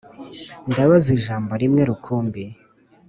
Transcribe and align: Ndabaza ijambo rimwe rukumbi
Ndabaza 0.71 1.09
ijambo 1.17 1.51
rimwe 1.61 1.81
rukumbi 1.89 2.43